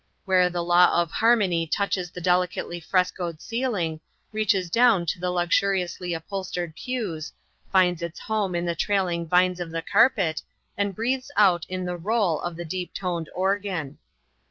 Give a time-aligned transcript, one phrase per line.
[0.25, 3.99] Where the law of harmony touches the delicately frescoed ceiling,
[4.31, 7.31] reaches down to the luxuri ously upholstered pews,
[7.71, 10.41] finds its home in the trailing vines of the carpet,
[10.75, 13.99] and breathes out in the roll of the deep toned organ.